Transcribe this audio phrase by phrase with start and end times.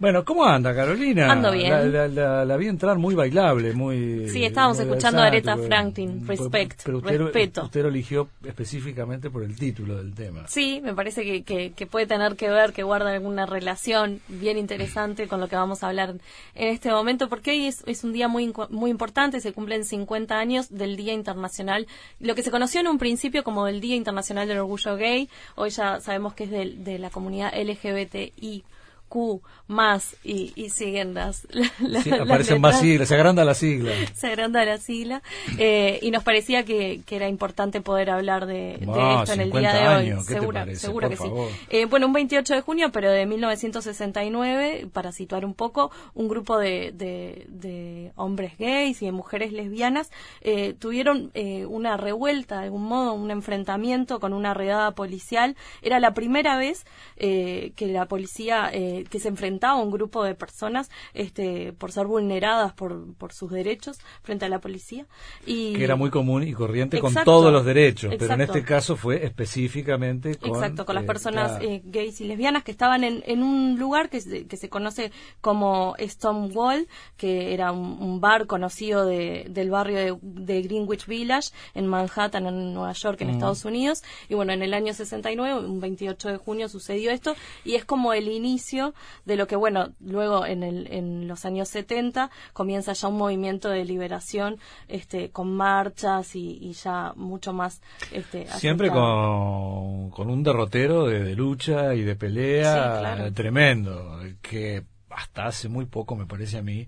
[0.00, 1.32] Bueno, ¿cómo anda Carolina?
[1.32, 1.92] Ando bien.
[1.92, 4.28] La, la- la vi entrar muy bailable, muy...
[4.28, 7.64] Sí, estábamos muy escuchando a Aretha Franklin, Respect, pero usted, respeto.
[7.64, 10.46] usted lo eligió específicamente por el título del tema.
[10.46, 14.56] Sí, me parece que, que, que puede tener que ver, que guarda alguna relación bien
[14.56, 16.14] interesante con lo que vamos a hablar
[16.54, 20.38] en este momento, porque hoy es, es un día muy, muy importante, se cumplen 50
[20.38, 21.88] años del Día Internacional,
[22.20, 25.70] lo que se conoció en un principio como el Día Internacional del Orgullo Gay, hoy
[25.70, 28.62] ya sabemos que es de, la comunidad LGBTI.
[29.08, 31.46] Q más y, y siguen las,
[31.80, 33.92] las- Sí, las aparecen más siglas, se agranda la sigla.
[34.14, 35.22] se agranda la sigla
[35.58, 39.46] eh, y nos parecía que, que era importante poder hablar de, de esto en el
[39.48, 40.06] 50 día de hoy.
[40.10, 40.80] años, ¿qué te seguro, parece?
[40.80, 41.48] seguro Por que favor.
[41.50, 41.56] sí.
[41.70, 46.58] Eh, bueno, un 28 de junio, pero de 1969, para situar un poco, un grupo
[46.58, 51.32] de, de, de hombres gays y de mujeres lesbianas eh, tuvieron
[51.68, 55.56] una revuelta, de algún modo, un enfrentamiento con una redada policial.
[55.82, 56.84] Era la primera vez
[57.16, 62.06] que la policía, eh, que se enfrentaba a un grupo de personas este, por ser
[62.06, 65.06] vulneradas por, por sus derechos frente a la policía.
[65.46, 68.96] Y, Que era muy común y corriente con todos los derechos, pero en este caso
[68.96, 70.50] fue específicamente con...
[70.50, 74.08] Exacto, con las eh, personas eh, gays y lesbianas que estaban en, en un lugar
[74.08, 79.70] que se, que se conoce como Stonewall, que era un, un bar conocido de- del
[79.70, 84.02] barrio de, de Greenwich Village, en Manhattan, en Nueva York, en Estados Unidos.
[84.28, 88.12] Y bueno, en el año 69, un 28 de junio, sucedió esto, y es como
[88.12, 88.87] el inicio
[89.24, 93.68] de lo que, bueno, luego en, el, en los años 70 comienza ya un movimiento
[93.68, 94.58] de liberación
[94.88, 97.80] este, con marchas y, y ya mucho más.
[98.12, 103.32] Este, Siempre con, con un derrotero de, de lucha y de pelea Sí, claro.
[103.32, 106.86] tremendo, que hasta hace muy poco, me parece a mí,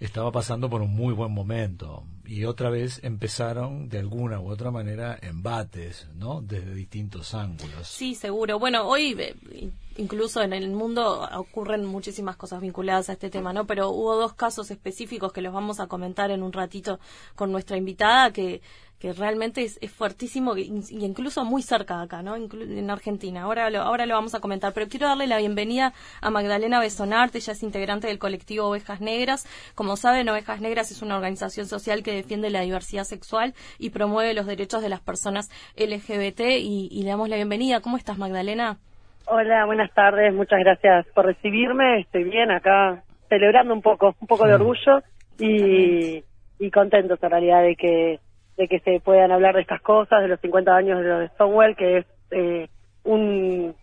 [0.00, 2.04] estaba pasando por un muy buen momento.
[2.24, 6.40] Y otra vez empezaron, de alguna u otra manera, embates, ¿no?
[6.40, 7.88] Desde distintos ángulos.
[7.88, 8.58] Sí, seguro.
[8.58, 13.66] Bueno, hoy eh, incluso en el mundo ocurren muchísimas cosas vinculadas a este tema, ¿no?
[13.66, 17.00] Pero hubo dos casos específicos que los vamos a comentar en un ratito
[17.34, 18.62] con nuestra invitada que
[19.02, 22.36] que realmente es, es fuertísimo y incluso muy cerca de acá, ¿no?
[22.36, 23.42] Inclu- en Argentina.
[23.42, 27.38] Ahora lo, ahora lo vamos a comentar, pero quiero darle la bienvenida a Magdalena Besonarte,
[27.38, 29.44] ella es integrante del colectivo Ovejas Negras.
[29.74, 34.34] Como saben, Ovejas Negras es una organización social que defiende la diversidad sexual y promueve
[34.34, 37.80] los derechos de las personas LGBT y, y le damos la bienvenida.
[37.80, 38.78] ¿Cómo estás, Magdalena?
[39.26, 42.00] Hola, buenas tardes, muchas gracias por recibirme.
[42.00, 45.02] Estoy bien acá, celebrando un poco, un poco de orgullo
[45.38, 46.24] y,
[46.58, 48.20] y contentos en realidad de que
[48.56, 51.28] de que se puedan hablar de estas cosas, de los 50 años de lo de
[51.28, 52.68] Stonewall, que es eh,
[53.04, 53.74] un,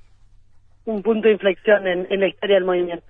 [0.85, 3.07] un punto de inflexión en, en la historia del movimiento.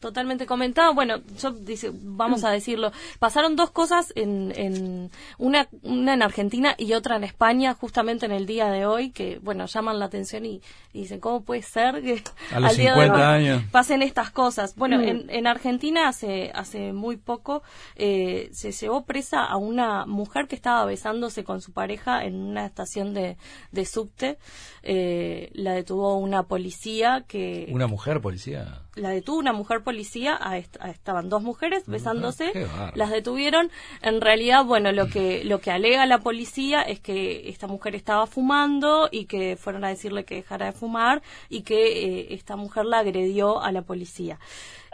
[0.00, 0.94] Totalmente comentado.
[0.94, 2.90] Bueno, yo dice, vamos a decirlo.
[3.18, 8.32] Pasaron dos cosas en, en una, una en Argentina y otra en España, justamente en
[8.32, 10.62] el día de hoy, que bueno llaman la atención y,
[10.92, 13.62] y dicen cómo puede ser que A los al día de 50 hoy años.
[13.70, 14.74] pasen estas cosas.
[14.76, 15.04] Bueno, Mm.
[15.04, 17.62] en, en Argentina hace hace muy poco
[17.96, 22.64] eh, se llevó presa a una mujer que estaba besándose con su pareja en una
[22.66, 23.36] estación de,
[23.70, 24.38] de subte.
[24.82, 28.82] Eh, la detuvo una policía que Una mujer policía.
[28.96, 32.52] La detuvo una mujer policía, a est- a- estaban dos mujeres besándose,
[32.94, 33.70] las detuvieron.
[34.02, 38.26] En realidad, bueno, lo que lo que alega la policía es que esta mujer estaba
[38.26, 42.84] fumando y que fueron a decirle que dejara de fumar y que eh, esta mujer
[42.84, 44.38] la agredió a la policía.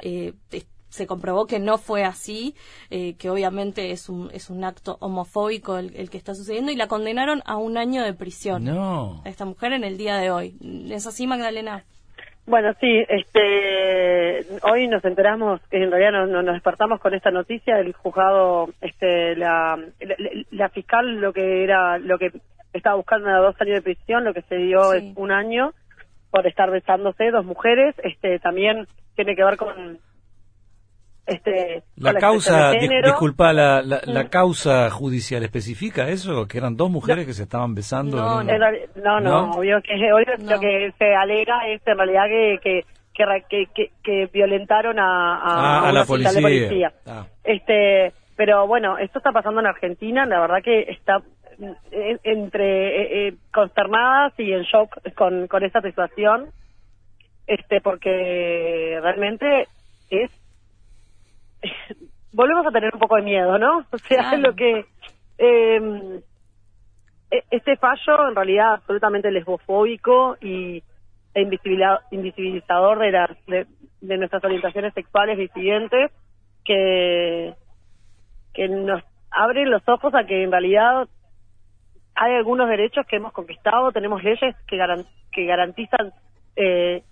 [0.03, 0.34] Eh,
[0.89, 2.55] se comprobó que no fue así,
[2.91, 6.77] eh, que obviamente es un, es un acto homofóbico el, el que está sucediendo y
[6.77, 8.65] la condenaron a un año de prisión.
[8.65, 9.21] No.
[9.25, 10.57] A esta mujer en el día de hoy.
[10.91, 11.84] ¿Es así, Magdalena?
[12.47, 17.31] Bueno, sí, este, hoy nos enteramos, que en realidad no- no- nos despertamos con esta
[17.33, 20.17] noticia, el juzgado, este, la, la,
[20.53, 22.31] la fiscal lo que era, lo que
[22.73, 24.99] estaba buscando era dos años de prisión, lo que se dio Sí.
[24.99, 25.73] es un año
[26.31, 28.87] por estar besándose dos mujeres, este, también
[29.17, 29.99] tiene que ver con,
[31.26, 34.28] este, La causa, dis- disculpa, la, la, la Mm.
[34.28, 38.16] causa judicial especifica eso, que eran dos mujeres que se estaban besando.
[38.16, 38.56] No, en no.
[39.03, 39.50] no, no, ¿No?
[39.53, 40.53] obvio que obvio No.
[40.54, 42.84] lo que se alega es en realidad que que
[43.15, 45.41] que, que, que- que violentaron a, a,
[45.80, 46.68] Ah, a la oficial de policía.
[46.68, 46.92] policía.
[47.06, 47.27] Ah.
[47.45, 51.22] Este, pero bueno, esto está pasando en Argentina, la verdad que está
[51.91, 52.66] eh, entre
[53.24, 56.51] eh, eh, consternadas y en shock con con esta situación.
[57.47, 59.66] Este, porque realmente
[60.10, 60.30] es
[62.32, 63.84] volvemos a tener un poco de miedo, ¿no?
[63.92, 64.38] O sea, Claro.
[64.38, 64.84] lo que
[65.38, 66.20] eh,
[67.50, 70.82] este fallo en realidad absolutamente lesbofóbico y
[71.34, 73.66] e invisibilizador, invisibilizador de, las de,
[74.00, 76.10] de nuestras orientaciones sexuales disidentes
[76.64, 77.54] que
[78.54, 81.06] que nos abren los ojos a que en realidad
[82.14, 86.12] hay algunos derechos que hemos conquistado, tenemos leyes que, garan- que garantizan
[86.56, 87.03] eh,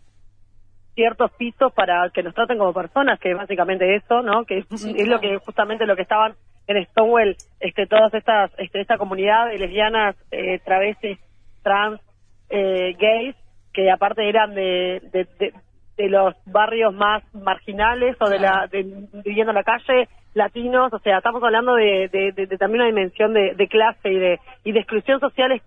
[0.95, 4.45] ciertos pisos para que nos traten como personas, que básicamente eso, ¿no?
[4.45, 6.35] Que es, Sí, es lo que justamente lo que estaban
[6.67, 11.19] en Stonewall, este, todas estas, este, esta comunidad de lesbianas, eh, travestis,
[11.63, 12.01] trans,
[12.49, 13.37] eh, gays,
[13.73, 15.53] que aparte eran de, de, de,
[15.97, 18.83] de los barrios más marginales o de la de,
[19.25, 23.55] viviendo en la calle, latinos, o sea, estamos hablando de, de, también una dimensión de,
[23.55, 25.61] de clase y de, y de exclusión social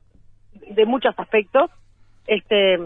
[0.54, 1.72] de muchos aspectos.
[2.26, 2.78] Este,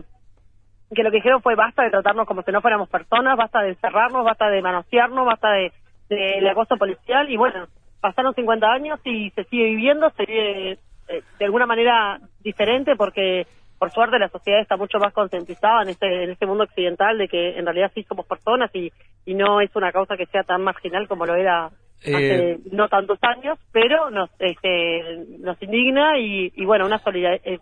[0.95, 3.69] que lo que dijeron fue basta de tratarnos como si no fuéramos personas, basta de
[3.69, 5.71] encerrarnos, basta de manosearnos, basta de
[6.09, 7.67] del acoso policial y bueno,
[8.01, 10.71] pasaron 50 años y se sigue viviendo, se vive
[11.07, 13.47] eh, de alguna manera diferente porque
[13.79, 17.27] por suerte la sociedad está mucho más concientizada en este, en este mundo occidental de
[17.27, 18.91] que en realidad sí somos personas y,
[19.25, 21.67] y no es una causa que sea tan marginal como lo era
[22.03, 27.41] hace Eh, no tantos años, pero nos este, nos indigna y, y bueno, una solidaridad
[27.45, 27.59] eh,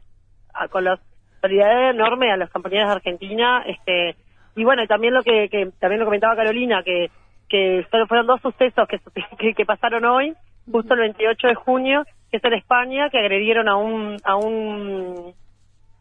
[0.70, 1.00] con la
[1.40, 4.16] solidaridad enorme a las compañeras de Argentina, este
[4.56, 7.10] y bueno, también lo que, que también lo comentaba Carolina que
[7.48, 9.00] que solo fueron dos sucesos que,
[9.40, 10.34] que, que pasaron hoy,
[10.72, 15.34] justo el 28 de junio, que es en España, que agredieron a un a un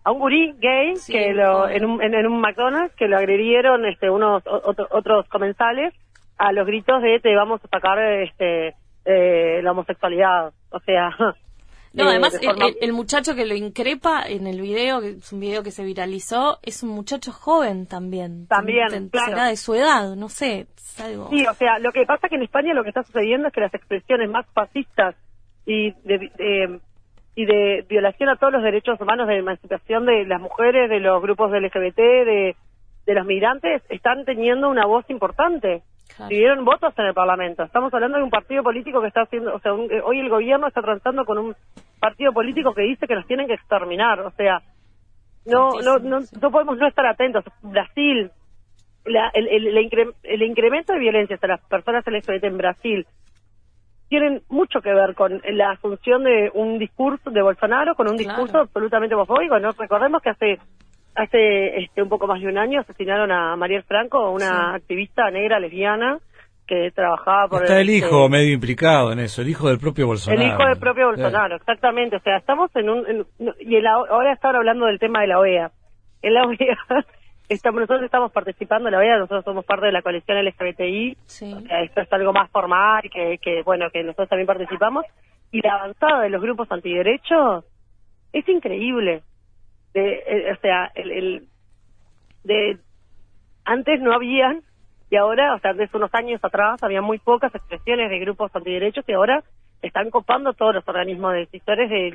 [0.05, 3.17] a un gurí gay Sí, que lo en un, en, en un McDonald's que lo
[3.19, 5.93] agredieron este unos otro- otros comensales
[6.39, 8.75] a los gritos de te vamos a sacar este
[9.05, 11.11] eh, la homosexualidad o sea
[11.99, 15.01] No, eh, además de el, forma- el- el muchacho que lo increpa en el video,
[15.01, 18.47] que es un video que se viralizó, es un muchacho joven también.
[18.47, 19.29] También, Ten- claro.
[19.33, 21.29] Será de su edad, no sé, es algo...
[21.31, 23.61] Sí, o sea, lo que pasa que en España lo que está sucediendo es que
[23.61, 25.15] las expresiones más fascistas
[25.67, 26.81] y de, de-
[27.35, 31.23] y de violación a todos los derechos humanos de emancipación de las mujeres, de los
[31.23, 32.57] grupos de LGBT, de,
[33.07, 35.83] de los migrantes, están teniendo una voz importante.
[36.19, 36.29] Claro.
[36.31, 37.63] Pidieron votos en el Parlamento.
[37.63, 40.29] Estamos hablando de un partido político que está haciendo, o sea, un- eh, hoy el
[40.29, 41.55] gobierno está tratando con un
[42.01, 44.19] partido político que dice que nos tienen que exterminar.
[44.21, 44.61] O sea,
[45.47, 47.45] no, no, no, no podemos no estar atentos.
[47.63, 48.33] Brasil,
[49.05, 53.07] la- el, el- el incre- el incremento de violencia hacia las personas LGBT en Brasil
[54.09, 58.29] tienen mucho que ver con la asunción de un discurso de Bolsonaro, con un Claro.
[58.31, 59.59] discurso absolutamente homofóbico.
[59.61, 59.71] ¿no?
[59.73, 60.59] Recordemos que hace
[61.23, 65.59] hace este un poco más de un año asesinaron a Mariel Franco, una activista negra
[65.59, 66.19] lesbiana
[66.67, 70.07] que trabajaba por está el este, hijo medio implicado en eso, el hijo del propio
[70.07, 70.43] Bolsonaro.
[70.43, 72.17] el hijo del propio Bolsonaro, exactamente.
[72.17, 73.07] O sea, estamos en un...
[73.07, 73.27] en-
[73.61, 75.71] y el- ahora están hablando del tema de la OEA.
[76.21, 76.77] En la OEA,
[77.49, 81.17] estamos, nosotros estamos participando en la OEA, nosotros somos parte de la coalición LGBTI.
[81.25, 81.55] Sí.
[81.55, 85.07] O sea, esto es algo más formal, que, que bueno, que nosotros también participamos.
[85.51, 87.65] Y la avanzada de los grupos antiderechos
[88.35, 89.23] es increíble.
[89.95, 91.49] De, eh, o sea, el, el-
[92.45, 92.79] de
[93.65, 94.63] antes no habían
[95.11, 99.05] y ahora, o sea, desde unos años atrás había muy pocas expresiones de grupos antiderechos
[99.09, 99.43] y ahora
[99.83, 102.11] están copando todos los organismos decisores de,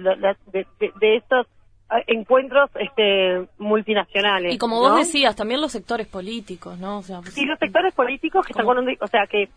[0.52, 1.48] de, de- de estos
[1.90, 4.54] ah, encuentros este multinacionales.
[4.54, 4.90] Y como ¿no?
[4.90, 7.00] vos decías, también los sectores políticos, ¿no?
[7.00, 9.50] O sea, pues, y los sectores políticos que están con un, o sea que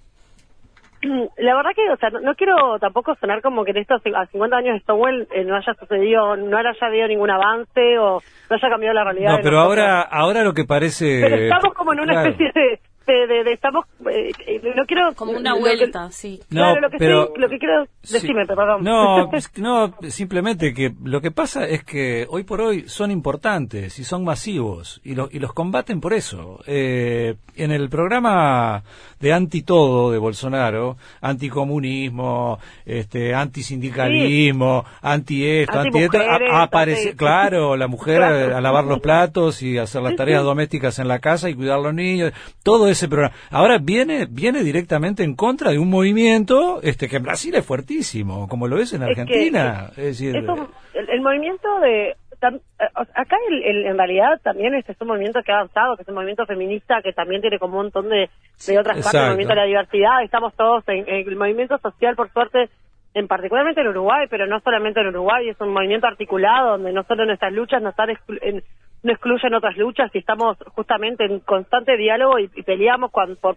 [1.38, 4.26] la verdad que o sea no, no quiero tampoco sonar como que en estos a
[4.26, 8.20] 50 años de Stonewall eh, no haya sucedido no haya habido ningún avance o
[8.50, 11.20] no haya cambiado la realidad No, pero ahora, ahora lo que parece...
[11.22, 12.30] pero estamos como en una Claro.
[12.30, 14.32] especie de, de, de- de- estamos eh,
[14.76, 16.40] no quiero como una lo que- vuelta, sí.
[16.50, 18.12] claro No, lo que pero- estoy- lo que quiero Sí.
[18.14, 22.88] decirme perdón No, pues, no, simplemente que lo que pasa es que hoy por hoy
[22.88, 26.60] son importantes y son masivos y, lo- y los combaten por eso.
[26.66, 28.82] Eh, en el programa
[29.20, 37.08] de anti todo de Bolsonaro, anticomunismo, este, antisindicalismo, anti esto, anti esto, Antimujeres, a- aparece,
[37.08, 38.56] anti- claro, la mujer Claro.
[38.56, 41.82] a lavar los platos y hacer las tareas domésticas en la casa y cuidar a
[41.82, 42.32] los niños,
[42.62, 43.34] todo ese programa.
[43.50, 48.48] Ahora viene, viene directamente en contra de un movimiento, este, que en Brasil es fuertísimo,
[48.48, 49.86] como lo es en Es que, Argentina.
[49.90, 52.84] es decir, un- el, el movimiento de tam- eh,
[53.14, 56.08] acá el- el- en realidad también este es un movimiento que ha avanzado que es
[56.08, 58.28] un movimiento feminista que también tiene como un montón de,
[58.66, 62.14] de otras partes el movimiento de la diversidad estamos todos en, en el movimiento social
[62.14, 62.68] por suerte
[63.14, 67.04] en particularmente en Uruguay pero no solamente en Uruguay es un movimiento articulado donde no
[67.04, 68.62] solo nuestras luchas no están exclu- en-
[69.06, 73.56] no excluyen otras luchas y estamos justamente en constante diálogo y, peleamos por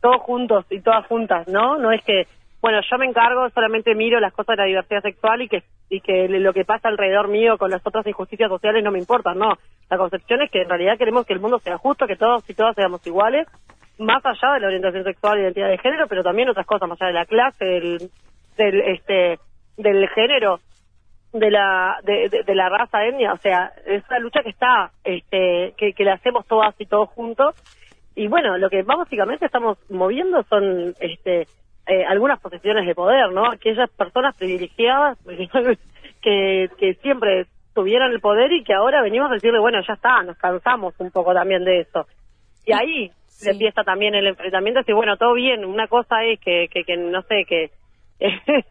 [0.00, 1.76] todos juntos y todas juntas, ¿no?
[1.76, 2.26] No es que,
[2.62, 6.00] bueno, yo me encargo, solamente miro las cosas de la diversidad sexual y que y
[6.00, 9.58] que lo que pasa alrededor mío con las otras injusticias sociales no me importa, no.
[9.90, 12.54] La concepción es que en realidad queremos que el mundo sea justo, que todos y
[12.54, 13.46] todas seamos iguales,
[13.98, 17.08] más allá de la orientación sexual identidad de género, pero también otras cosas, más allá
[17.08, 18.10] de la clase, del,
[18.56, 19.38] del este
[19.76, 20.60] del género,
[21.32, 24.90] de la de, de- de la raza etnia, o sea, es una lucha que está
[25.04, 27.54] este que, que la hacemos todas y todos juntos
[28.14, 31.46] y bueno, lo que básicamente estamos moviendo son este
[31.86, 33.50] eh, algunas posiciones de poder, ¿no?
[33.50, 35.18] Aquellas personas privilegiadas
[36.22, 40.22] que, que siempre tuvieron el poder y que ahora venimos a decirle, bueno, ya está,
[40.22, 42.06] nos cansamos un poco también de eso.
[42.66, 43.50] Y ahí Sí.
[43.50, 47.22] empieza también el enfrentamiento, así bueno, todo bien, una cosa es que, que, que no
[47.22, 47.70] sé, que,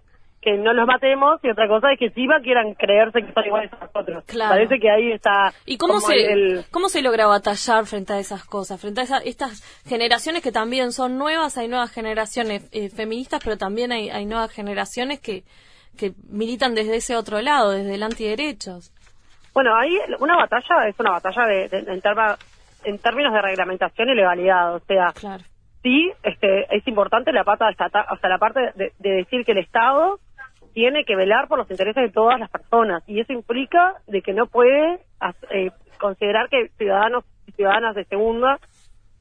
[0.48, 3.70] que no los matemos y otra cosa es que encima quieran creerse que son iguales
[3.74, 4.24] a nosotros.
[4.28, 4.52] Claro.
[4.52, 8.46] Parece que ahí está ¿Y cómo se, el- cómo se logra batallar frente a esas
[8.46, 8.80] cosas?
[8.80, 13.58] Frente a esa- estas generaciones que también son nuevas, hay nuevas generaciones eh, feministas, pero
[13.58, 15.44] también hay, hay nuevas generaciones que,
[15.98, 18.94] que militan desde ese otro lado, desde el antiderechos.
[19.54, 22.38] Bueno, ahí una batalla es una batalla de, de- en, terma-
[22.86, 25.44] en términos de reglamentación y legalidad, o sea, Claro.
[25.84, 29.58] sí este, es importante la pata o sea, la parte de, de decir que el
[29.58, 30.20] Estado
[30.78, 34.32] tiene que velar por los intereses de todas las personas y eso implica de que
[34.32, 35.00] no puede
[35.50, 38.60] eh, considerar que ciudadanos y ciudadanas de segunda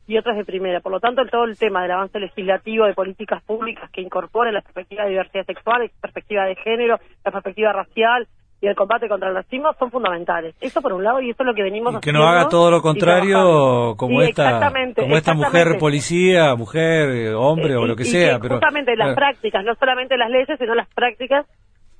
[0.06, 0.80] y otras de primera.
[0.80, 4.60] Por lo tanto, todo el tema del avance legislativo de políticas públicas que incorporen la
[4.60, 8.28] perspectiva de diversidad sexual, la perspectiva de género, la perspectiva racial
[8.60, 10.54] y el combate contra el racismo son fundamentales.
[10.60, 12.48] Eso por un lado y eso es lo que venimos Y que haciendo no haga
[12.48, 17.76] todo lo contrario como Sí, esta exactamente, como esta mujer policía, mujer, eh, hombre Eh,
[17.76, 20.58] o y- lo que y sea, pero justamente las eh, prácticas, no solamente las leyes,
[20.58, 21.46] sino las prácticas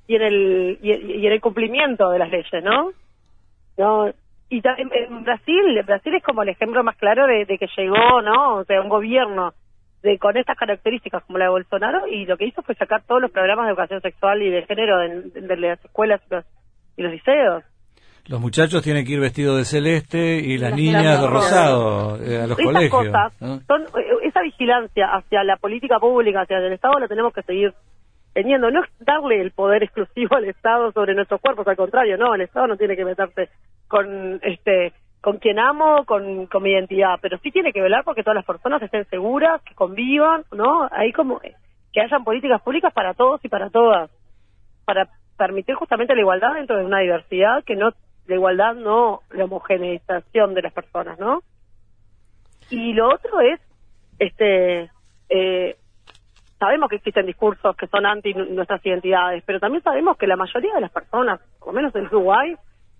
[0.09, 2.91] y en el y, en el cumplimiento de las leyes, ¿no?
[3.77, 4.09] No
[4.49, 8.59] y en Brasil, Brasil es como el ejemplo más claro de, de que llegó, ¿no?
[8.59, 9.53] O sea, un gobierno
[10.07, 13.21] de con estas características como la de Bolsonaro y lo que hizo fue sacar todos
[13.21, 16.45] los programas de educación sexual y de género de, de- de las escuelas y los,
[16.97, 17.65] y los liceos.
[18.27, 22.43] los muchachos tienen que ir vestidos de celeste y las las niñas de rosado eh,
[22.43, 22.91] a los Esas colegios.
[23.07, 23.61] cosas, ¿no?
[23.67, 27.73] son, eh, esa vigilancia hacia la política pública, hacia el Estado, la tenemos que seguir
[28.35, 28.71] teniendo.
[28.71, 32.41] No es darle el poder exclusivo al Estado sobre nuestros cuerpos, al contrario, no, el
[32.43, 33.49] Estado no tiene que meterse
[33.89, 34.93] con este
[35.27, 38.81] con quien amo, con, mi identidad, pero sí tiene que velar porque todas las personas
[38.81, 40.89] estén seguras, que convivan, ¿no?
[40.93, 44.09] Ahí como que hayan políticas públicas para todos y para todas,
[44.85, 47.91] para permitir justamente la igualdad dentro de una diversidad que no
[48.29, 51.43] la igualdad no la homogeneización de las personas, ¿no?
[52.71, 53.61] Y lo otro es,
[54.21, 54.93] este,
[55.29, 55.77] eh,
[56.61, 60.37] sabemos que existen discursos que son anti nu- nuestras identidades, pero también sabemos que la
[60.37, 62.55] mayoría de las personas, por lo menos en Uruguay,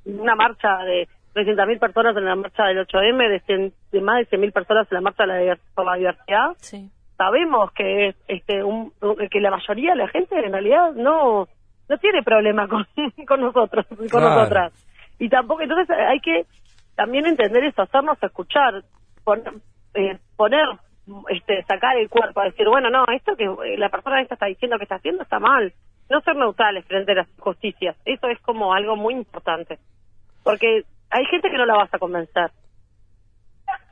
[0.07, 4.39] una marcha de 300.000 personas en la marcha del 8M, de, 100 de más de
[4.39, 6.91] 100.000 personas en la marcha de la divers- por la diversidad, Sí.
[7.19, 11.47] sabemos que es este un, un- que la mayoría de la gente en realidad no
[11.89, 12.85] no tiene problema con,
[13.29, 14.31] con nosotros con Claro.
[14.31, 14.73] nosotras
[15.19, 16.47] y tampoco entonces hay que
[16.97, 18.83] también entender eso hacernos escuchar
[19.25, 19.63] pon-
[19.95, 20.65] eh, poner
[21.29, 24.77] este sacar el cuerpo decir bueno no esto que eh, la persona esta está diciendo
[24.79, 25.73] que está haciendo está mal
[26.11, 29.79] no ser neutrales frente a las injusticias eso es como algo muy importante
[30.43, 32.51] porque hay gente que no la vas a convencer.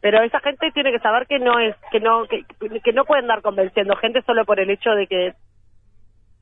[0.00, 2.44] Pero esa gente tiene que saber que no es que no que,
[2.82, 5.32] que no pueden dar convenciendo gente solo por el hecho de que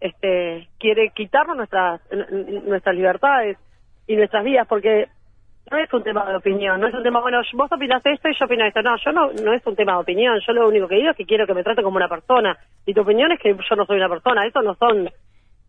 [0.01, 2.01] este quiere quitarnos nuestras
[2.67, 3.57] nuestras libertades
[4.07, 5.09] y nuestras vidas porque
[5.71, 8.35] no es un tema de opinión no es un tema bueno vos opinás esto y
[8.35, 8.83] yo opino esto.
[8.83, 10.41] No yo no no es un tema de opinión.
[10.45, 12.59] Yo lo único que digo es que quiero que me trate como una persona.
[12.85, 14.45] Y tu opinión es que yo no soy una persona.
[14.45, 15.09] Eso no son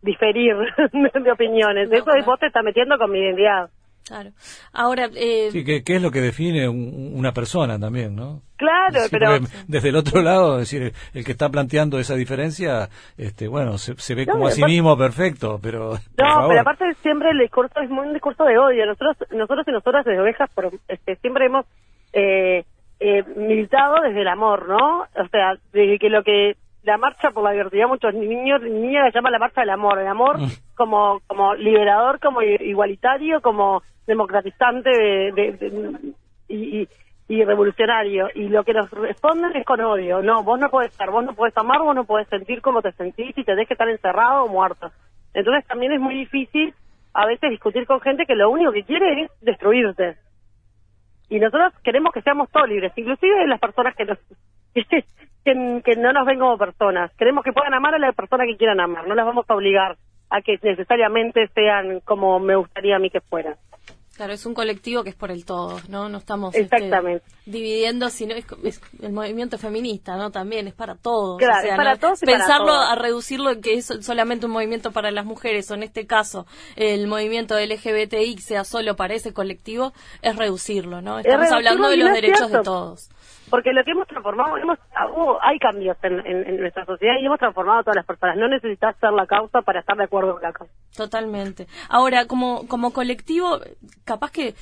[0.02, 0.56] diferir
[0.92, 1.88] de opiniones.
[1.88, 3.70] No, eso es vos te estás metiendo con mi identidad
[4.06, 4.30] Claro.
[4.72, 8.42] Ahora, eh, Sí, que, que es lo que define un- una persona también, ¿no?
[8.56, 12.88] claro Sí, pero desde el otro lado, es decir, el que está planteando esa diferencia,
[13.16, 15.98] este, bueno, se, se ve No, como a sí aparte- mismo perfecto, pero No,
[16.48, 18.84] pero aparte siempre el discurso es muy un discurso de odio.
[18.86, 21.64] Nosotros, nosotros y nosotras desde ovejas, por, este, siempre hemos
[22.12, 22.64] eh,
[23.00, 25.00] eh, militado desde el amor, ¿no?
[25.00, 29.04] O sea, desde que lo que la marcha por la diversidad, muchos niños y niñas
[29.04, 30.48] la llaman la marcha del amor, el amor Mm.
[30.76, 35.98] como como liberador, como igualitario, como democratizante de, de- de-
[36.48, 36.88] y, y-
[37.26, 38.28] y revolucionario.
[38.34, 40.20] Y lo que nos responden es con odio.
[40.22, 42.92] No, vos no podés estar, vos no podés amar, vos no podés sentir como te
[42.92, 44.90] sentís y te que estar encerrado o muerto.
[45.32, 46.74] Entonces también es muy difícil
[47.14, 50.16] a veces discutir con gente que lo único que quiere es destruirte.
[51.30, 54.18] Y nosotros queremos que seamos todos libres, inclusive las personas que nos
[54.74, 57.12] que, que no nos ven como personas.
[57.16, 59.96] Queremos que puedan amar a la persona que quieran amar, no las vamos a obligar
[60.30, 63.56] a que necesariamente sean como me gustaría a mí que fueran.
[64.16, 66.08] claro, es un colectivo que es por el todo, ¿no?
[66.08, 67.24] No estamos este, Exactamente.
[67.46, 70.30] dividiendo, sino es, es el movimiento feminista, ¿no?
[70.30, 71.38] También es para todos.
[71.38, 71.98] Claro, o sea, es para ¿no?
[71.98, 75.70] todos y para Pensarlo a reducirlo en que es solamente un movimiento para las mujeres,
[75.70, 81.18] o en este caso el movimiento LGBTI sea solo para ese colectivo, es reducirlo, ¿no?
[81.18, 83.10] Estamos reducirlo hablando de los derechos de todos.
[83.50, 84.78] Porque lo que hemos transformado, hemos,
[85.14, 88.36] hubo- hay cambios en, en- en nuestra sociedad y hemos transformado a todas las personas.
[88.36, 90.72] No necesitas ser la causa para estar de acuerdo con la causa.
[90.96, 91.66] Totalmente.
[91.88, 93.58] Ahora, como, como colectivo,
[94.04, 94.54] capaz que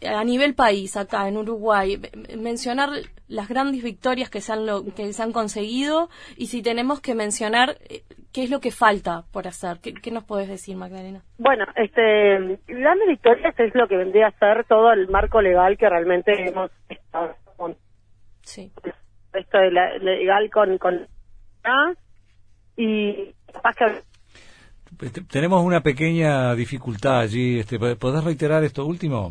[0.00, 2.00] eh, a nivel país, acá en Uruguay,
[2.38, 2.90] mencionar
[3.26, 7.14] las grandes victorias que se han, lo- que se han conseguido y si tenemos que
[7.14, 9.78] mencionar eh, qué es lo que falta por hacer.
[9.82, 11.22] ¿Qué, qué nos puedes decir, Magdalena?
[11.38, 15.88] Bueno, este, grandes victorias es lo que vendría a ser todo el marco legal que
[15.88, 17.34] realmente hemos estado.
[18.44, 18.70] Sí.
[19.32, 21.06] Esto de la, legal con, con
[22.76, 27.58] y capaz que Este, Tenemos una pequeña dificultad allí.
[27.60, 29.30] Este, ¿Podés reiterar esto último?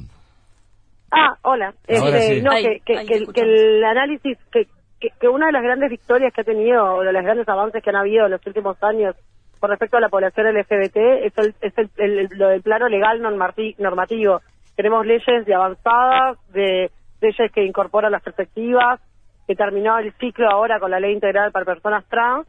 [1.12, 1.74] Ah, hola.
[1.89, 2.41] Ahora Este, sí.
[2.41, 4.67] no, Ahí, que, que, ahí que- que el análisis, que,
[5.00, 7.84] que, que una de las grandes victorias que ha tenido, o de los grandes avances
[7.84, 9.15] que han habido en los últimos años
[9.60, 12.89] con respecto a la población LGBT, es, el, es el, el- el- lo del plano
[12.89, 14.41] legal normati- normativo.
[14.75, 16.91] Tenemos leyes de avanzadas, de
[17.23, 18.99] leyes que incorporan las perspectivas,
[19.47, 22.47] que terminó el ciclo ahora con la ley integral para personas trans,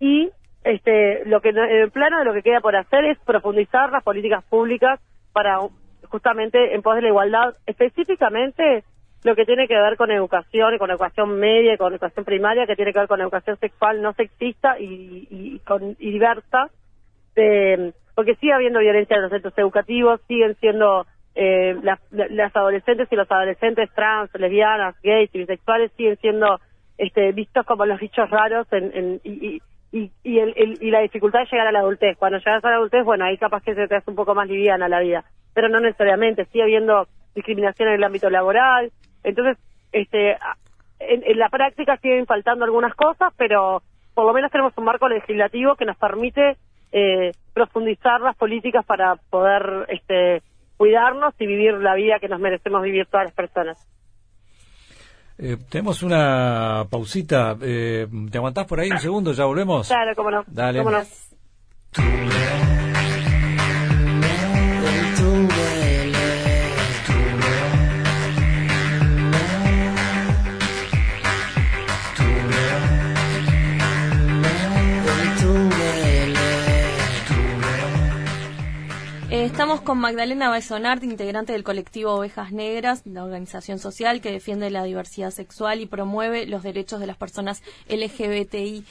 [0.00, 0.30] y
[0.64, 4.02] este lo que en el plano de lo que queda por hacer es profundizar las
[4.02, 5.00] políticas públicas
[5.32, 5.58] para
[6.08, 8.84] justamente en pos de la igualdad específicamente
[9.24, 12.66] lo que tiene que ver con educación y con educación media y con educación primaria
[12.66, 16.70] que tiene que ver con educación sexual no sexista y, y, con, y diversa
[17.34, 23.08] de- porque sigue habiendo violencia en los centros educativos siguen siendo eh, las, las adolescentes
[23.10, 26.60] y los adolescentes trans lesbianas gays y bisexuales siguen siendo
[26.98, 29.60] este, vistos como los bichos raros en, en- y,
[29.92, 32.16] y, y, el- el- y la dificultad de llegar a la adultez.
[32.18, 34.46] Cuando llegas a la adultez, bueno, ahí capaz que se te hace un poco más
[34.48, 35.24] liviana la vida,
[35.54, 36.44] pero no necesariamente.
[36.46, 38.90] Sigue habiendo discriminación en el ámbito laboral.
[39.24, 39.56] Entonces,
[39.92, 40.32] este,
[41.00, 43.82] en, en la práctica siguen faltando algunas cosas, pero
[44.14, 46.56] por lo menos tenemos un marco legislativo que nos permite
[46.92, 50.42] eh, profundizar las políticas para poder este,
[50.82, 53.78] cuidarnos y vivir la vida que nos merecemos vivir todas las personas.
[55.38, 57.56] Eh, tenemos una pausita.
[57.62, 59.32] Eh, ¿Te aguantás por ahí un segundo?
[59.32, 59.86] ¿Ya volvemos?
[59.86, 60.42] Claro, cómo no.
[60.48, 60.80] Dale.
[60.80, 62.81] cómo no.
[79.62, 84.82] Estamos con Magdalena Baisonart, integrante del colectivo Ovejas Negras, la organización social que defiende la
[84.82, 88.84] diversidad sexual y promueve los derechos de las personas LGBTIQ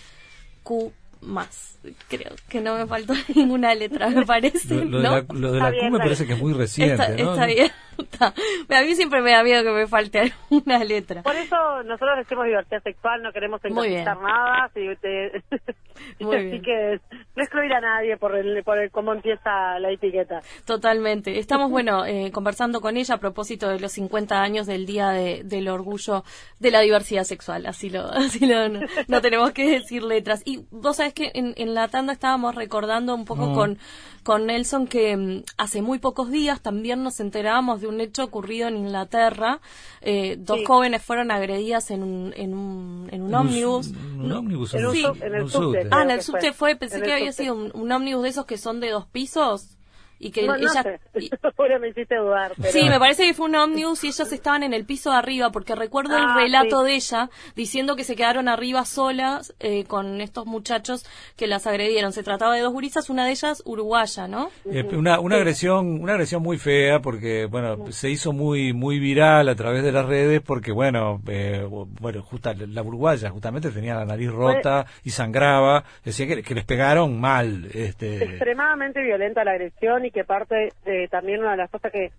[1.20, 1.78] más.
[2.08, 4.74] Creo que no me faltó ninguna letra, me parece.
[4.76, 5.12] Lo, lo de ¿no?
[5.12, 7.34] la, lo de la Está bien, Q me parece que es muy reciente, está, ¿no?
[7.34, 7.72] está bien.
[8.02, 8.28] Está.
[8.28, 11.24] A mí siempre me da miedo que me falte alguna letra.
[11.24, 14.70] Por eso nosotros decimos diversidad sexual, no queremos encasillar nada,
[16.20, 16.62] Muy así bien.
[16.62, 17.00] que
[17.36, 20.42] no excluir a nadie por el, por el cómo empieza la etiqueta.
[20.66, 21.38] Totalmente.
[21.40, 25.42] Estamos, bueno, eh, conversando con ella a propósito de los 50 años del Día de-
[25.44, 26.24] del Orgullo
[26.60, 27.66] de la Diversidad Sexual.
[27.66, 30.42] Así lo, así lo, no, no tenemos que decir letras.
[30.46, 33.56] Y vos sabés que en, en la tanda estábamos recordando un poco Mm.
[33.56, 33.78] con,
[34.24, 38.68] con Nelson que mm, hace muy pocos días también nos enterábamos de un hecho ocurrido
[38.68, 39.60] en Inglaterra.
[40.02, 40.66] Eh, dos Sí.
[40.66, 43.88] jóvenes fueron agredidas en un, en un, en un ómnibus.
[43.88, 44.74] Un, un ómnibus.
[44.74, 45.04] En Sí.
[45.22, 45.88] el subte.
[45.92, 46.76] Ah, en el subte fue.
[46.76, 49.78] pensé En que había sido un, un ómnibus de esos que son de dos pisos
[50.22, 50.84] y que Bueno, no ella...
[50.84, 52.54] sé, y- ahora me hiciste dudar.
[52.58, 52.72] Pero...
[52.72, 55.50] Sí, me parece que fue un ómnibus y ellas estaban en el piso de arriba,
[55.52, 56.86] porque recuerdo el Ah, relato sí.
[56.88, 61.06] de ella diciendo que se quedaron arriba solas eh, con estos muchachos
[61.36, 62.14] que las agredieron.
[62.14, 64.50] Se trataba de dos gurisas, una de ellas uruguaya, ¿no?
[64.70, 69.50] Eh, una, una agresión una agresión muy fea porque bueno se hizo muy muy viral
[69.50, 74.06] a través de las redes porque bueno eh, bueno justa la uruguaya justamente tenía la
[74.06, 80.06] nariz rota y sangraba decía que, que les pegaron mal este extremadamente violenta la agresión
[80.06, 82.12] y que parte de también una de las cosas que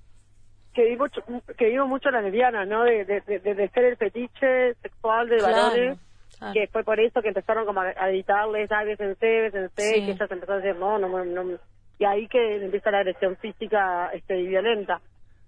[0.74, 1.10] que vimos
[1.58, 5.36] que vimos mucho las lesbianas no de, de, de- de ser el fetiche sexual de
[5.38, 5.98] Claro, varones
[6.38, 6.52] claro.
[6.54, 10.00] que fue por eso que empezaron como a, editarles ah, bésense, bésense, Sí.
[10.00, 11.58] y que ellas empezaron a decir no, no, no, no.
[11.98, 15.00] y ahí que empieza la agresión física este y violenta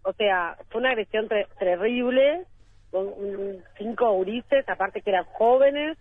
[0.03, 1.27] o sea fue una agresión
[1.59, 2.45] terrible
[2.91, 5.97] con un- cinco urices aparte que eran jóvenes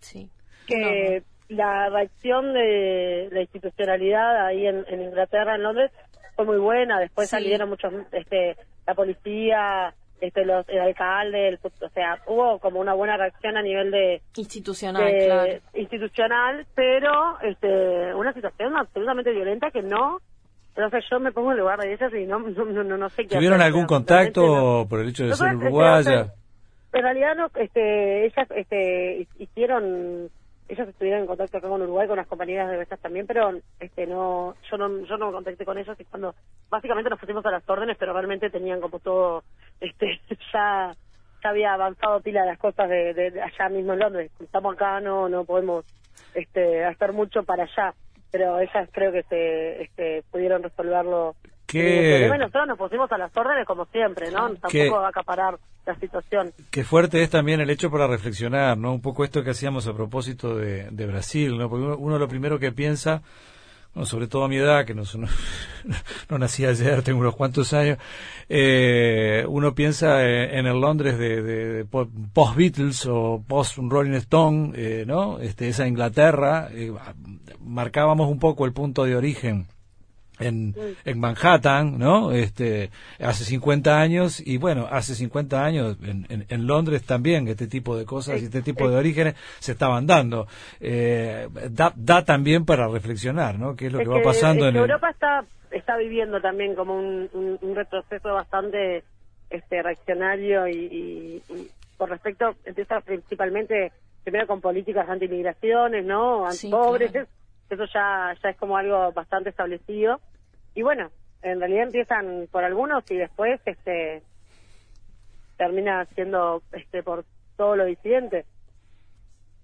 [0.00, 0.30] Sí.
[0.66, 5.90] que la reacción de la institucionalidad ahí en, en Inglaterra, en Londres,
[6.36, 6.98] fue muy buena.
[7.00, 7.36] Después Sí.
[7.36, 12.94] salieron muchos, este, la policía, este, los, el alcalde, el, o sea, hubo como una
[12.94, 15.52] buena reacción a nivel de, Institucional, de- claro.
[15.74, 20.18] institucional, pero este, una situación absolutamente violenta que no,
[20.76, 23.24] no sé, yo me pongo en lugar de ellas y no, no, no, no sé
[23.26, 23.86] qué ¿Tuvieron hacer, algún no.
[23.88, 26.32] contacto por el hecho de ser uruguaya?
[26.92, 30.30] en realidad no, este, ellas este, hicieron,
[30.68, 34.06] ellas estuvieron en contacto acá con Uruguay, con las compañeras de ellas también, pero este
[34.06, 36.34] no, yo no, yo no me contacté con ellas y cuando
[36.70, 39.44] básicamente nos pusimos a las órdenes, pero realmente tenían como todo,
[39.80, 40.20] este,
[40.54, 40.94] ya,
[41.42, 44.30] ya había avanzado pila las cosas de, de- de allá mismo en Londres.
[44.40, 45.84] Estamos acá, no, no podemos,
[46.34, 47.94] este, hacer mucho para allá,
[48.30, 51.36] pero ellas creo que se, este, pudieron resolverlo.
[51.66, 52.36] ¿Qué- problema.
[52.36, 54.46] Y nosotros nos pusimos a las órdenes como siempre, ¿no?
[54.54, 55.58] Tampoco ¿Qué- va a acaparar
[56.70, 58.92] Qué fuerte es también el hecho para reflexionar, ¿no?
[58.92, 61.68] Un poco esto que hacíamos a propósito de, de Brasil, ¿no?
[61.68, 63.22] Porque uno, lo primero que piensa
[64.02, 65.04] sobre todo a mi edad, que no,
[66.28, 67.98] no, nací ayer, tengo unos cuantos años,
[68.48, 71.86] eh, uno piensa eh, en el Londres de,
[72.32, 75.38] post-Beatles o post-Rolling Stone, eh, ¿no?
[75.38, 76.70] Este, esa Inglaterra,
[77.60, 79.68] marcábamos un poco el punto de origen
[80.38, 82.32] en, en Manhattan, ¿no?
[82.32, 87.96] Este, hace 50 años y bueno, hace 50 años en, en, Londres también este tipo
[87.96, 90.46] de cosas y este tipo de orígenes se estaban dando.
[90.80, 93.76] Eh, da, da también para reflexionar, ¿no?
[93.76, 97.74] ¿Qué es lo que, va pasando en Europa está está viviendo también como un, un,
[97.74, 99.02] retroceso bastante
[99.50, 101.42] este reaccionario y,
[101.96, 103.92] por respecto empieza principalmente
[104.22, 106.46] primero con políticas anti-migraciones, ¿no?
[106.46, 107.12] Anti-pobres
[107.70, 110.20] eso ya, ya es como algo bastante establecido.
[110.74, 111.10] Y bueno,
[111.42, 114.22] en realidad empiezan por algunos y después este
[115.56, 117.24] termina siendo este por
[117.56, 118.44] todo lo disidente.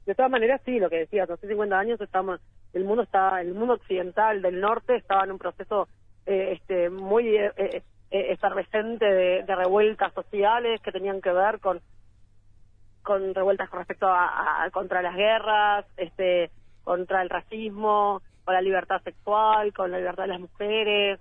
[0.07, 2.41] De todas maneras, sí, lo que decía, hace 50 años estamos,
[2.73, 5.89] el mundo está, el mundo occidental del norte estaba en un proceso
[6.27, 11.81] eh, este muy eh, eh, efervescente de, revueltas sociales que tenían que ver con
[13.03, 16.51] con revueltas con respecto a, a, contra las guerras, este
[16.85, 21.21] contra el racismo, con la libertad sexual, con la libertad de las mujeres,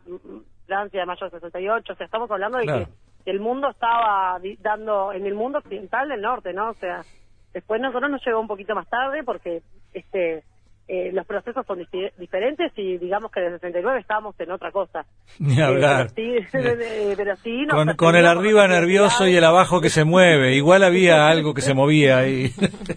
[0.65, 2.87] Francia de mayo del 68, o sea, estamos hablando de que
[3.25, 6.69] el mundo estaba dando, en el mundo occidental del norte, ¿no?
[6.69, 7.03] O sea,
[7.53, 9.61] después nosotros nos llegó un poquito más tarde porque
[9.93, 10.43] este
[10.91, 11.85] eh, los procesos son
[12.17, 15.05] diferentes y digamos que desde el 69 estábamos en otra cosa.
[15.37, 16.07] Ni hablar.
[16.15, 20.55] pero sí, con, el arriba nervioso y el abajo que se mueve.
[20.55, 22.51] Igual había algo que se movía ahí.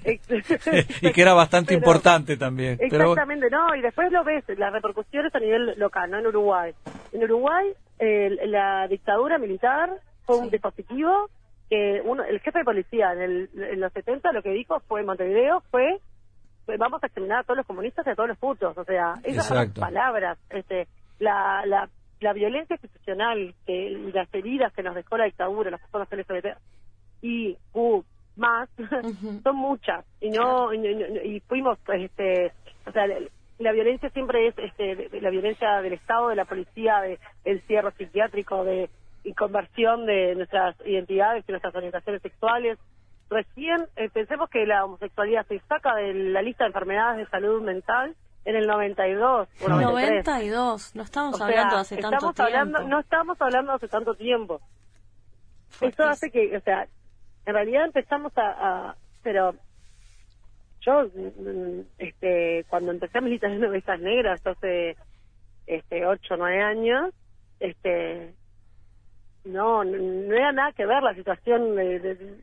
[1.02, 2.78] y que era bastante importante también.
[2.80, 3.76] Exactamente, no.
[3.76, 6.72] Y después lo ves, las repercusiones a nivel local, no en Uruguay.
[7.12, 9.90] En Uruguay, la dictadura militar
[10.24, 11.28] fue un dispositivo
[11.68, 15.00] que uno, el jefe de policía en, el, en los 70 lo que dijo fue
[15.00, 16.00] en Montevideo fue
[16.78, 18.76] vamos a exterminar a todos los comunistas y a todos los putos.
[18.76, 20.38] O sea, esas son las palabras.
[20.50, 21.88] Este, la, la,
[22.20, 26.56] la violencia institucional que, y las heridas que nos dejó la dictadura, las personas LGBT
[27.22, 28.02] y uh,
[28.36, 28.68] más,
[29.42, 30.04] son muchas.
[30.20, 32.52] Y no, y, fuimos, este,
[32.86, 33.06] o sea,
[33.58, 37.92] la, violencia siempre es este, la violencia del Estado, de la policía, de, del cierre
[37.92, 38.90] psiquiátrico, de
[39.24, 42.76] y conversión de nuestras identidades y nuestras orientaciones sexuales,
[43.32, 47.62] recién eh, pensemos que la homosexualidad se saca de la lista de enfermedades de salud
[47.62, 48.14] mental
[48.44, 52.80] en el 92 o 92, no estamos hablando hace tanto tiempo.
[52.80, 54.60] no estamos hablando hace tanto tiempo.
[55.80, 56.86] Eso hace que, o sea,
[57.46, 59.54] en realidad empezamos a, pero
[60.80, 64.96] yo mm, este cuando empecé a militar en ovejas negras hace
[65.66, 67.14] este 8 o 9 años,
[67.60, 68.34] este
[69.44, 72.42] no, no, era nada que ver la situación de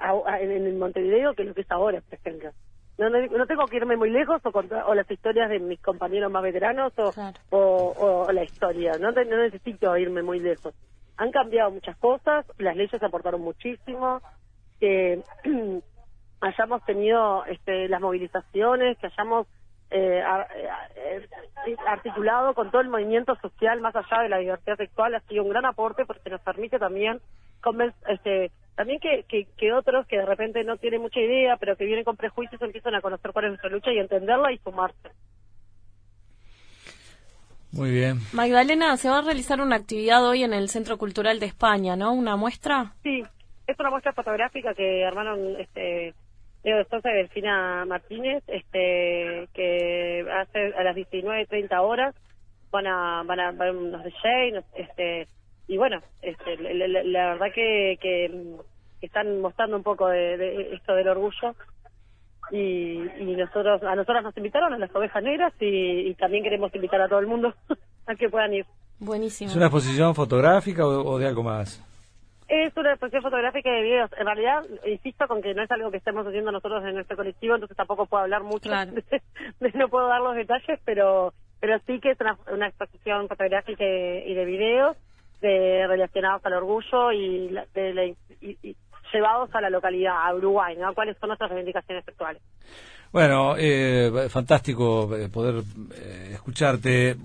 [0.00, 2.50] en, el Montevideo que lo que es ahora, por ejemplo.
[2.98, 6.42] No, no, tengo que irme muy lejos o, o las historias de mis compañeros más
[6.42, 7.12] veteranos o,
[7.50, 8.92] o, la historia.
[8.98, 10.74] No, no necesito irme muy lejos.
[11.18, 14.22] Han cambiado muchas cosas, las leyes aportaron muchísimo,
[14.80, 15.22] que
[16.40, 19.46] hayamos tenido este, las movilizaciones, que hayamos
[19.90, 20.22] eh,
[20.96, 25.44] eh, articulado con todo el movimiento social más allá de la diversidad sexual ha sido
[25.44, 27.20] un gran aporte porque nos permite también
[28.08, 29.24] este, también que,
[29.56, 32.94] que, otros que de repente no tienen mucha idea, pero que vienen con prejuicios, empiezan
[32.94, 35.10] a conocer cuál es nuestra lucha y entenderla y sumarse.
[37.72, 38.18] Muy bien.
[38.32, 42.12] Magdalena, se va a realizar una actividad hoy en el Centro Cultural de España, ¿no?
[42.12, 42.92] ¿Una muestra?
[43.02, 43.22] Sí,
[43.66, 46.14] es una muestra fotográfica que armaron este,
[46.62, 52.14] Leo de y Delfina Martínez, este, que hace a las 19.30 horas
[52.70, 55.28] van a, van a, van unos DJ, este,
[55.68, 58.56] y bueno, este, la, verdad que, que,
[59.00, 61.54] están mostrando un poco de, esto del orgullo
[62.50, 67.00] y, y, nosotros a nosotros nos invitaron a las ovejas negras y, también queremos invitar
[67.00, 67.54] a todo el mundo
[68.06, 68.66] a que puedan ir.
[68.98, 69.50] Buenísimo.
[69.50, 71.82] ¿Es una exposición fotográfica o, de algo más?
[72.48, 74.10] Es una exposición fotográfica de videos.
[74.16, 77.54] En realidad, insisto con que no es algo que estemos haciendo nosotros en nuestro colectivo,
[77.54, 78.70] entonces tampoco puedo hablar mucho,
[79.74, 82.18] no puedo dar los detalles, pero pero sí que es
[82.52, 84.96] una, exposición fotográfica y de videos
[85.40, 88.16] de, relacionados al orgullo y, de,
[89.12, 90.94] llevados a la localidad, a Uruguay, ¿no?
[90.94, 92.42] ¿Cuáles son nuestras reivindicaciones sexuales?
[93.12, 95.62] Bueno, eh, fantástico eh, poder
[95.94, 97.16] eh, escucharte.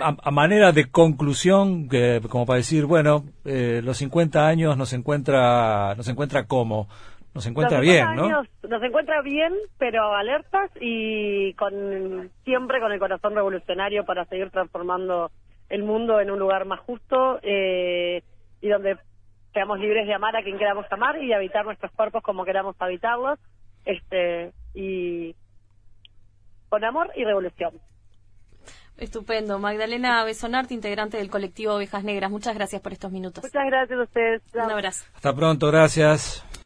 [0.00, 1.88] A, manera de conclusión,
[2.28, 6.88] como para decir, bueno, los 50 años nos encuentra, nos encuentra como,
[7.34, 8.28] nos encuentra bien, ¿no?
[8.68, 15.30] Nos encuentra bien, pero alertas y con siempre con el corazón revolucionario para seguir transformando
[15.70, 18.22] el mundo en un lugar más justo eh,
[18.60, 18.98] y donde
[19.52, 22.76] seamos libres de amar a quien queramos amar y de habitar nuestros cuerpos como queramos
[22.78, 23.38] habitarlos
[23.84, 25.34] este y
[26.68, 27.80] con amor y revolución.
[28.96, 29.58] Estupendo.
[29.58, 32.30] Magdalena Besonarte, integrante del colectivo Ovejas Negras.
[32.30, 33.42] Muchas gracias por estos minutos.
[33.42, 34.42] Muchas gracias a ustedes.
[34.54, 35.06] Un abrazo.
[35.14, 36.44] Hasta pronto, gracias.